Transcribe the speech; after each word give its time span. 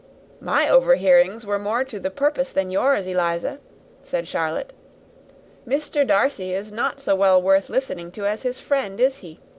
"My 0.39 0.67
overhearings 0.67 1.45
were 1.45 1.59
more 1.59 1.83
to 1.83 1.99
the 1.99 2.09
purpose 2.09 2.51
than 2.51 2.71
yours, 2.71 3.05
Eliza," 3.05 3.59
said 4.01 4.27
Charlotte. 4.27 4.73
"Mr. 5.67 6.07
Darcy 6.07 6.55
is 6.55 6.71
not 6.71 6.99
so 6.99 7.13
well 7.13 7.39
worth 7.39 7.69
listening 7.69 8.09
to 8.13 8.25
as 8.25 8.41
his 8.41 8.57
friend, 8.57 8.99
is 8.99 9.17
he? 9.17 9.41